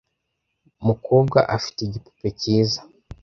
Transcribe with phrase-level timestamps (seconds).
[0.85, 2.79] mukobwa afite igipupe cyiza.